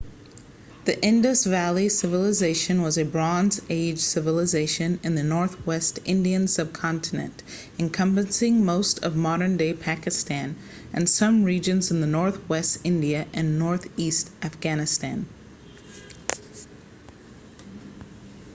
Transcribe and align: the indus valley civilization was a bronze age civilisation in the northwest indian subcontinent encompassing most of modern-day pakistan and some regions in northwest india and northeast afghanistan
the 0.85 0.99
indus 1.03 1.43
valley 1.45 1.87
civilization 1.87 2.81
was 2.81 2.97
a 2.97 3.05
bronze 3.05 3.61
age 3.69 3.99
civilisation 3.99 4.99
in 5.03 5.13
the 5.13 5.21
northwest 5.21 5.99
indian 6.05 6.47
subcontinent 6.47 7.43
encompassing 7.77 8.65
most 8.65 9.03
of 9.03 9.15
modern-day 9.15 9.71
pakistan 9.75 10.55
and 10.91 11.07
some 11.07 11.43
regions 11.43 11.91
in 11.91 12.11
northwest 12.11 12.79
india 12.83 13.27
and 13.31 13.59
northeast 13.59 14.31
afghanistan 14.41 15.23